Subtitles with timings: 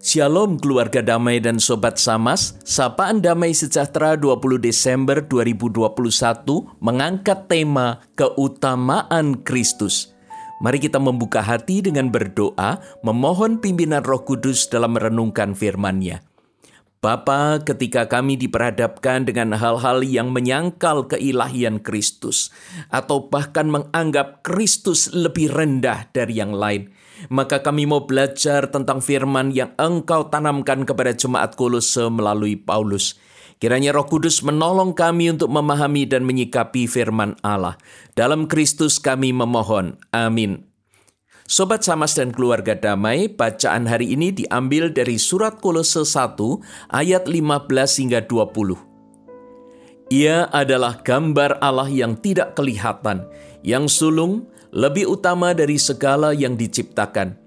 [0.00, 5.92] Shalom keluarga damai dan sobat Samas, Sapaan Damai Sejahtera 20 Desember 2021
[6.80, 10.16] mengangkat tema keutamaan Kristus.
[10.64, 16.24] Mari kita membuka hati dengan berdoa, memohon pimpinan roh kudus dalam merenungkan firman-Nya.
[17.04, 22.48] Bapa, ketika kami diperhadapkan dengan hal-hal yang menyangkal keilahian Kristus,
[22.88, 26.88] atau bahkan menganggap Kristus lebih rendah dari yang lain,
[27.28, 33.18] maka kami mau belajar tentang firman yang engkau tanamkan kepada jemaat Kolose melalui Paulus.
[33.60, 37.76] Kiranya Roh Kudus menolong kami untuk memahami dan menyikapi firman Allah.
[38.16, 40.00] Dalam Kristus kami memohon.
[40.16, 40.64] Amin.
[41.44, 46.38] Sobat Samas dan keluarga damai, bacaan hari ini diambil dari surat Kolose 1
[46.94, 47.68] ayat 15
[48.00, 48.90] hingga 20.
[50.14, 53.26] Ia adalah gambar Allah yang tidak kelihatan,
[53.66, 57.38] yang sulung, lebih utama dari segala yang diciptakan.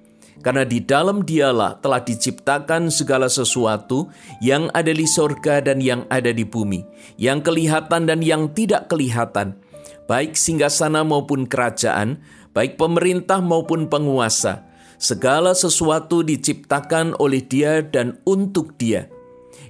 [0.44, 4.12] Karena di dalam dialah telah diciptakan segala sesuatu
[4.44, 6.84] yang ada di sorga dan yang ada di bumi,
[7.16, 9.56] yang kelihatan dan yang tidak kelihatan,
[10.04, 12.20] baik singgasana maupun kerajaan,
[12.52, 14.68] baik pemerintah maupun penguasa.
[15.00, 19.08] Segala sesuatu diciptakan oleh dia dan untuk dia.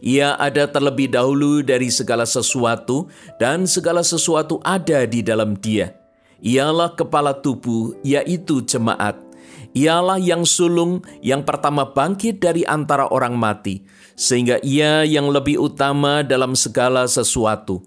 [0.02, 6.03] Ia ada terlebih dahulu dari segala sesuatu, dan segala sesuatu ada di dalam dia
[6.44, 9.16] Ialah kepala tubuh, yaitu jemaat.
[9.74, 13.82] Ialah yang sulung yang pertama bangkit dari antara orang mati,
[14.14, 17.82] sehingga ia yang lebih utama dalam segala sesuatu.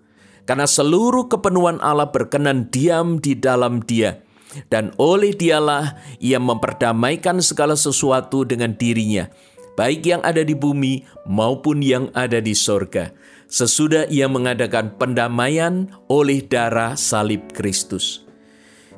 [0.49, 4.25] Karena seluruh kepenuhan Allah berkenan diam di dalam dia,
[4.73, 9.31] dan oleh dialah ia memperdamaikan segala sesuatu dengan dirinya,
[9.79, 13.15] baik yang ada di bumi maupun yang ada di sorga,
[13.47, 18.26] sesudah ia mengadakan pendamaian oleh darah salib Kristus.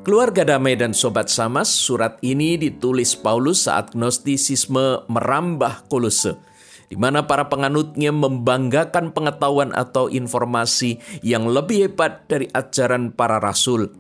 [0.09, 6.41] Keluarga damai dan sobat samas, surat ini ditulis Paulus saat gnostisisme merambah kolose,
[6.89, 13.93] di mana para penganutnya membanggakan pengetahuan atau informasi yang lebih hebat dari ajaran para rasul.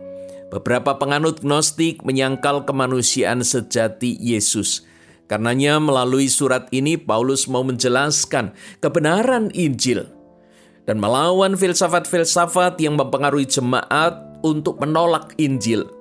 [0.48, 4.88] Beberapa penganut gnostik menyangkal kemanusiaan sejati Yesus.
[5.28, 10.08] Karenanya melalui surat ini Paulus mau menjelaskan kebenaran Injil
[10.88, 15.97] dan melawan filsafat-filsafat yang mempengaruhi jemaat untuk menolak Injil.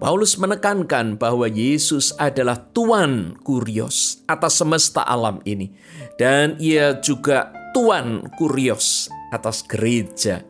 [0.00, 5.76] Paulus menekankan bahwa Yesus adalah Tuan Kurios atas semesta alam ini,
[6.16, 10.40] dan Ia juga Tuan Kurios atas gereja.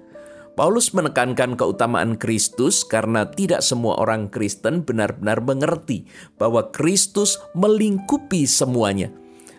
[0.55, 6.07] Paulus menekankan keutamaan Kristus karena tidak semua orang Kristen benar-benar mengerti
[6.39, 9.11] bahwa Kristus melingkupi semuanya,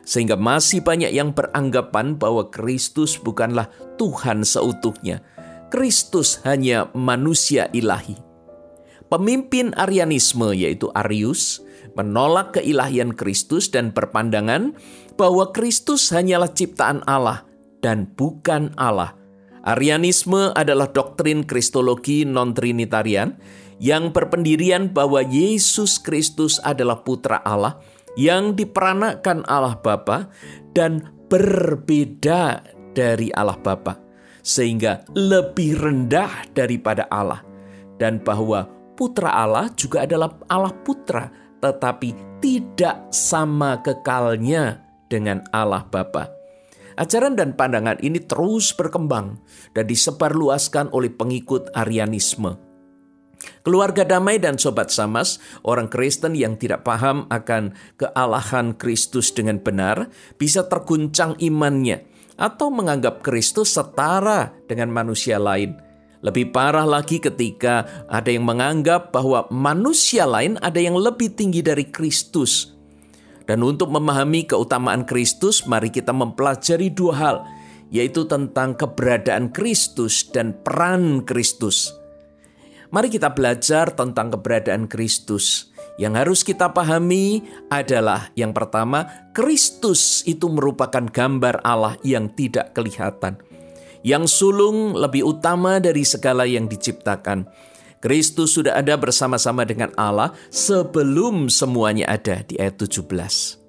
[0.08, 3.68] sehingga masih banyak yang beranggapan bahwa Kristus bukanlah
[4.00, 5.20] Tuhan seutuhnya
[5.68, 8.31] Kristus hanya manusia ilahi.
[9.12, 11.60] Pemimpin Arianisme yaitu Arius
[12.00, 14.72] menolak keilahian Kristus dan berpandangan
[15.20, 17.44] bahwa Kristus hanyalah ciptaan Allah
[17.84, 19.20] dan bukan Allah.
[19.68, 23.36] Arianisme adalah doktrin kristologi non-trinitarian
[23.84, 27.84] yang berpendirian bahwa Yesus Kristus adalah putra Allah
[28.16, 30.32] yang diperanakan Allah Bapa
[30.72, 32.64] dan berbeda
[32.96, 34.00] dari Allah Bapa
[34.42, 37.46] sehingga lebih rendah daripada Allah,
[38.02, 41.26] dan bahwa Putra Allah juga adalah Allah Putra,
[41.58, 46.30] tetapi tidak sama kekalnya dengan Allah Bapa.
[47.02, 49.42] Ajaran dan pandangan ini terus berkembang
[49.74, 52.62] dan disebarluaskan oleh pengikut Arianisme.
[53.66, 60.14] Keluarga damai dan sobat samas, orang Kristen yang tidak paham akan kealahan Kristus dengan benar,
[60.38, 62.06] bisa terguncang imannya
[62.38, 65.90] atau menganggap Kristus setara dengan manusia lain.
[66.22, 71.90] Lebih parah lagi ketika ada yang menganggap bahwa manusia lain ada yang lebih tinggi dari
[71.90, 72.78] Kristus.
[73.50, 77.38] Dan untuk memahami keutamaan Kristus, mari kita mempelajari dua hal,
[77.90, 81.90] yaitu tentang keberadaan Kristus dan peran Kristus.
[82.94, 85.74] Mari kita belajar tentang keberadaan Kristus.
[85.98, 93.51] Yang harus kita pahami adalah yang pertama, Kristus itu merupakan gambar Allah yang tidak kelihatan.
[94.02, 97.46] Yang sulung lebih utama dari segala yang diciptakan.
[98.02, 103.62] Kristus sudah ada bersama-sama dengan Allah sebelum semuanya ada di ayat 17.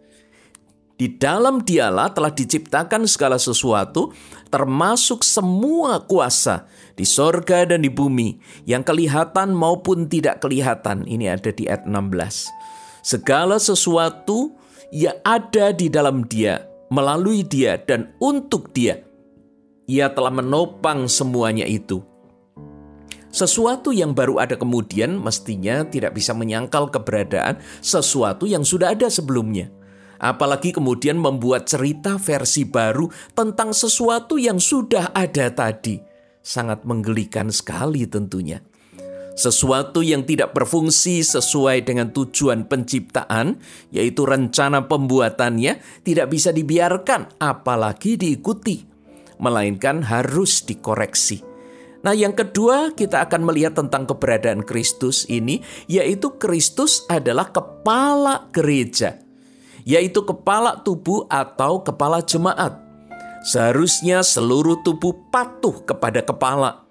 [0.97, 4.15] Di dalam dialah telah diciptakan segala sesuatu,
[4.49, 6.65] termasuk semua kuasa
[6.95, 8.39] di sorga dan di bumi,
[8.71, 11.03] yang kelihatan maupun tidak kelihatan.
[11.05, 12.49] Ini ada di ayat 16.
[13.03, 14.55] Segala sesuatu
[14.95, 19.12] yang ada di dalam dia, melalui dia, dan untuk dia.
[19.91, 22.03] Ia telah menopang semuanya itu.
[23.33, 29.73] Sesuatu yang baru ada kemudian mestinya tidak bisa menyangkal keberadaan sesuatu yang sudah ada sebelumnya.
[30.21, 35.99] Apalagi kemudian membuat cerita versi baru tentang sesuatu yang sudah ada tadi.
[36.45, 38.61] Sangat menggelikan sekali tentunya.
[39.33, 43.57] Sesuatu yang tidak berfungsi sesuai dengan tujuan penciptaan,
[43.89, 48.92] yaitu rencana pembuatannya, tidak bisa dibiarkan, apalagi diikuti,
[49.43, 51.43] melainkan harus dikoreksi.
[52.03, 59.23] Nah, yang kedua, kita akan melihat tentang keberadaan Kristus ini, yaitu Kristus adalah kepala gereja,
[59.87, 62.79] yaitu kepala tubuh atau kepala jemaat.
[63.47, 66.87] Seharusnya seluruh tubuh patuh kepada kepala.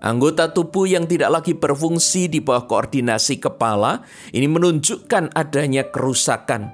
[0.00, 4.00] Anggota tubuh yang tidak lagi berfungsi di bawah koordinasi kepala
[4.32, 6.72] ini menunjukkan adanya kerusakan.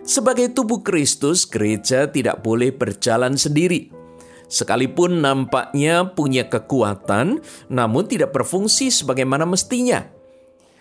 [0.00, 3.93] Sebagai tubuh Kristus, gereja tidak boleh berjalan sendiri
[4.54, 10.06] sekalipun nampaknya punya kekuatan, namun tidak berfungsi sebagaimana mestinya.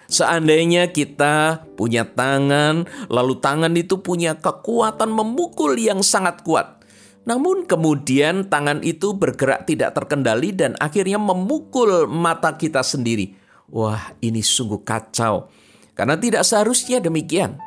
[0.05, 6.85] Seandainya kita punya tangan, lalu tangan itu punya kekuatan memukul yang sangat kuat.
[7.25, 13.33] Namun kemudian tangan itu bergerak tidak terkendali dan akhirnya memukul mata kita sendiri.
[13.73, 15.49] Wah, ini sungguh kacau.
[15.97, 17.57] Karena tidak seharusnya demikian.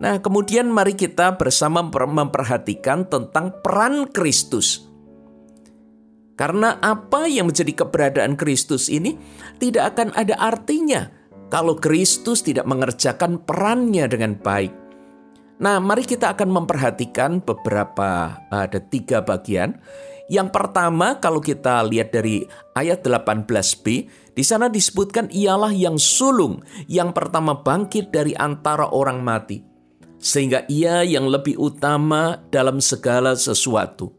[0.00, 4.87] Nah, kemudian mari kita bersama memperhatikan tentang peran Kristus
[6.38, 9.18] karena apa yang menjadi keberadaan Kristus ini
[9.58, 11.10] tidak akan ada artinya
[11.50, 14.72] kalau Kristus tidak mengerjakan perannya dengan baik.
[15.58, 19.74] Nah, mari kita akan memperhatikan beberapa ada tiga bagian.
[20.30, 22.46] Yang pertama, kalau kita lihat dari
[22.78, 23.86] ayat 18b,
[24.36, 29.64] di sana disebutkan ialah yang sulung, yang pertama bangkit dari antara orang mati.
[30.20, 34.17] Sehingga ia yang lebih utama dalam segala sesuatu.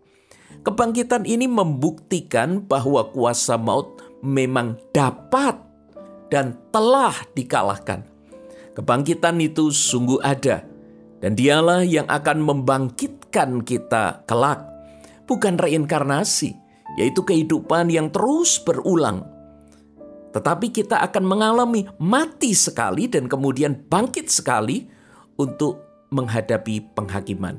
[0.59, 5.56] Kebangkitan ini membuktikan bahwa kuasa maut memang dapat
[6.27, 8.03] dan telah dikalahkan.
[8.75, 10.63] Kebangkitan itu sungguh ada,
[11.19, 14.63] dan dialah yang akan membangkitkan kita kelak,
[15.27, 16.56] bukan reinkarnasi,
[17.00, 19.27] yaitu kehidupan yang terus berulang.
[20.31, 24.85] Tetapi kita akan mengalami mati sekali dan kemudian bangkit sekali
[25.39, 27.57] untuk menghadapi penghakiman.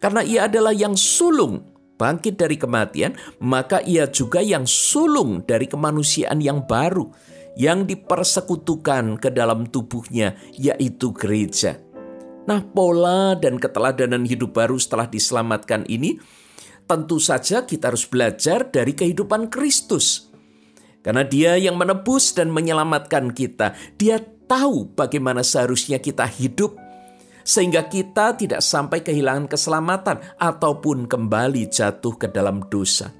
[0.00, 1.69] Karena ia adalah yang sulung
[2.00, 3.12] bangkit dari kematian,
[3.44, 7.12] maka ia juga yang sulung dari kemanusiaan yang baru,
[7.60, 11.76] yang dipersekutukan ke dalam tubuhnya, yaitu gereja.
[12.48, 16.16] Nah, pola dan keteladanan hidup baru setelah diselamatkan ini,
[16.88, 20.32] tentu saja kita harus belajar dari kehidupan Kristus.
[21.04, 24.20] Karena dia yang menebus dan menyelamatkan kita, dia
[24.50, 26.89] tahu bagaimana seharusnya kita hidup
[27.42, 33.12] sehingga kita tidak sampai kehilangan keselamatan ataupun kembali jatuh ke dalam dosa.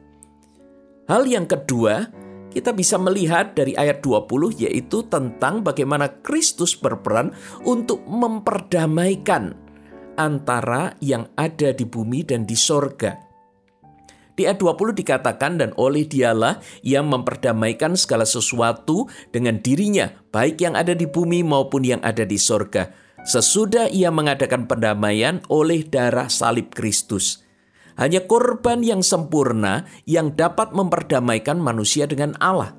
[1.10, 2.06] Hal yang kedua,
[2.50, 9.54] kita bisa melihat dari ayat 20 yaitu tentang bagaimana Kristus berperan untuk memperdamaikan
[10.18, 13.16] antara yang ada di bumi dan di sorga.
[14.34, 20.74] Di ayat 20 dikatakan dan oleh dialah yang memperdamaikan segala sesuatu dengan dirinya, baik yang
[20.80, 26.72] ada di bumi maupun yang ada di sorga sesudah ia mengadakan pendamaian oleh darah salib
[26.72, 27.44] Kristus.
[28.00, 32.72] Hanya korban yang sempurna yang dapat memperdamaikan manusia dengan Allah.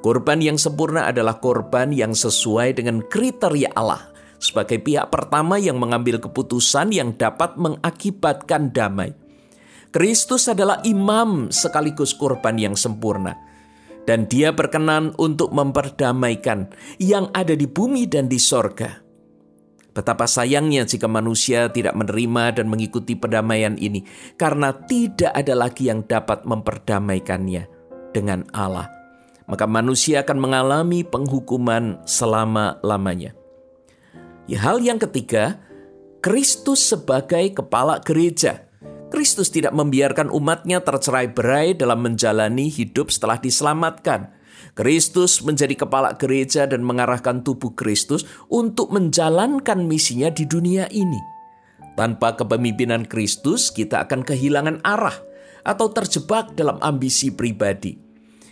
[0.00, 6.20] Korban yang sempurna adalah korban yang sesuai dengan kriteria Allah sebagai pihak pertama yang mengambil
[6.20, 9.12] keputusan yang dapat mengakibatkan damai.
[9.92, 13.32] Kristus adalah imam sekaligus korban yang sempurna
[14.06, 19.05] dan dia berkenan untuk memperdamaikan yang ada di bumi dan di sorga.
[19.96, 24.04] Betapa sayangnya jika manusia tidak menerima dan mengikuti perdamaian ini,
[24.36, 27.64] karena tidak ada lagi yang dapat memperdamaikannya
[28.12, 28.92] dengan Allah.
[29.48, 33.32] Maka manusia akan mengalami penghukuman selama-lamanya.
[34.44, 35.64] Ya, hal yang ketiga,
[36.20, 38.68] Kristus sebagai kepala gereja.
[39.08, 44.35] Kristus tidak membiarkan umatnya tercerai berai dalam menjalani hidup setelah diselamatkan.
[44.76, 51.20] Kristus menjadi kepala gereja dan mengarahkan tubuh Kristus untuk menjalankan misinya di dunia ini.
[51.96, 55.16] Tanpa kepemimpinan Kristus, kita akan kehilangan arah
[55.64, 57.96] atau terjebak dalam ambisi pribadi.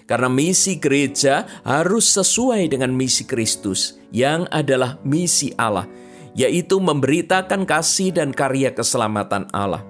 [0.04, 5.88] Karena misi gereja harus sesuai dengan misi Kristus, yang adalah misi Allah,
[6.36, 9.80] yaitu memberitakan kasih dan karya keselamatan Allah.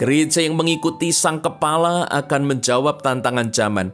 [0.00, 3.92] Gereja yang mengikuti Sang Kepala akan menjawab tantangan zaman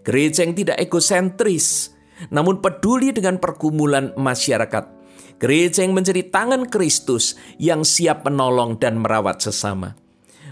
[0.00, 1.92] Gereja yang tidak egosentris,
[2.32, 5.00] namun peduli dengan pergumulan masyarakat.
[5.40, 9.96] Gereja yang menjadi tangan Kristus yang siap menolong dan merawat sesama.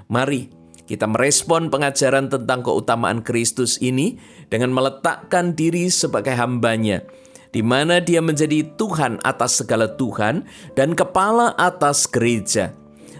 [0.08, 0.48] Mari
[0.88, 4.16] kita merespon pengajaran tentang keutamaan Kristus ini
[4.48, 7.04] dengan meletakkan diri sebagai hambanya
[7.52, 10.44] di mana dia menjadi Tuhan atas segala Tuhan
[10.76, 12.76] dan kepala atas gereja.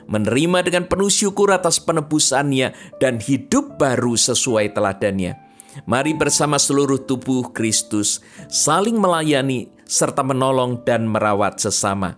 [0.09, 5.48] Menerima dengan penuh syukur atas penebusannya dan hidup baru sesuai teladannya.
[5.85, 12.17] Mari bersama seluruh tubuh Kristus saling melayani serta menolong dan merawat sesama.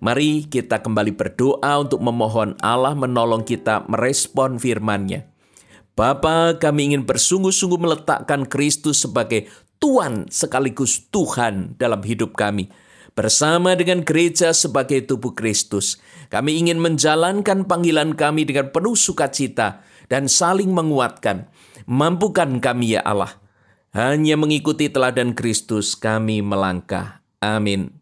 [0.00, 5.28] Mari kita kembali berdoa untuk memohon Allah menolong kita merespon firman-Nya.
[5.94, 12.70] Bapa, kami ingin bersungguh-sungguh meletakkan Kristus sebagai Tuhan sekaligus Tuhan dalam hidup kami.
[13.18, 15.98] Bersama dengan gereja sebagai tubuh Kristus,
[16.30, 21.50] kami ingin menjalankan panggilan kami dengan penuh sukacita dan saling menguatkan.
[21.88, 23.40] Mampukan kami ya Allah.
[23.96, 27.24] Hanya mengikuti teladan Kristus kami melangkah.
[27.40, 27.97] Amin.